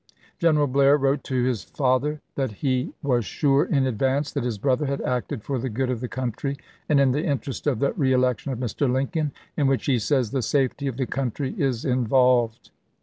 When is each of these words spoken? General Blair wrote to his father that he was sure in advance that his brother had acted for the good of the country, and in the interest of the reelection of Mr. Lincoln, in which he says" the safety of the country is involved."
General 0.39 0.65
Blair 0.65 0.97
wrote 0.97 1.23
to 1.25 1.43
his 1.43 1.63
father 1.63 2.21
that 2.33 2.53
he 2.53 2.91
was 3.03 3.23
sure 3.23 3.65
in 3.65 3.85
advance 3.85 4.31
that 4.31 4.43
his 4.43 4.57
brother 4.57 4.87
had 4.87 4.99
acted 5.01 5.43
for 5.43 5.59
the 5.59 5.69
good 5.69 5.91
of 5.91 5.99
the 6.01 6.07
country, 6.07 6.57
and 6.89 6.99
in 6.99 7.11
the 7.11 7.23
interest 7.23 7.67
of 7.67 7.77
the 7.77 7.93
reelection 7.93 8.51
of 8.51 8.57
Mr. 8.57 8.91
Lincoln, 8.91 9.31
in 9.55 9.67
which 9.67 9.85
he 9.85 9.99
says" 9.99 10.31
the 10.31 10.41
safety 10.41 10.87
of 10.87 10.97
the 10.97 11.05
country 11.05 11.53
is 11.55 11.85
involved." 11.85 12.71